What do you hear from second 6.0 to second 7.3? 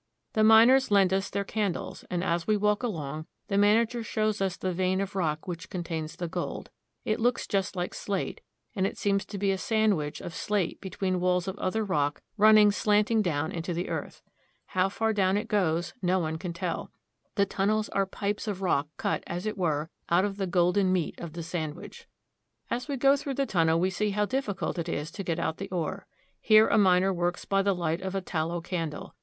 the gold. It